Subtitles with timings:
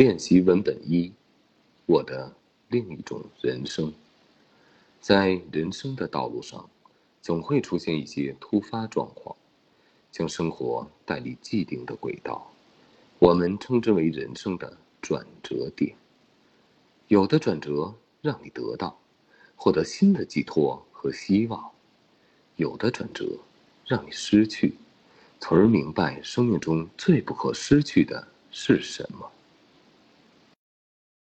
[0.00, 1.12] 练习文本一
[1.84, 2.32] 我的
[2.68, 3.92] 另一种人生。
[4.98, 6.70] 在人生的道路上
[7.20, 9.36] 总会出现一些突发状况
[10.10, 12.50] 将生活带离既定的轨道
[13.18, 15.94] 我们称之为人生的转折点。
[17.08, 18.98] 有的转折让你得到
[19.54, 21.62] 获得新的寄托和希望。
[22.56, 23.26] 有的转折
[23.84, 24.72] 让你失去
[25.38, 29.30] 从而明白生命中最不可失去的是什么。